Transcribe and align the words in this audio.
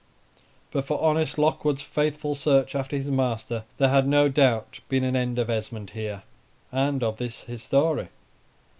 But 0.71 0.85
for 0.85 0.99
honest 0.99 1.37
Lockwood's 1.37 1.83
faithful 1.83 2.33
search 2.33 2.73
after 2.73 2.97
his 2.97 3.11
master, 3.11 3.65
there 3.77 3.89
had 3.89 4.07
no 4.07 4.29
doubt 4.29 4.79
been 4.89 5.03
an 5.03 5.15
end 5.15 5.37
of 5.37 5.47
Esmond 5.47 5.91
here, 5.91 6.23
and 6.71 7.03
of 7.03 7.17
this 7.17 7.41
his 7.41 7.61
story. 7.61 8.07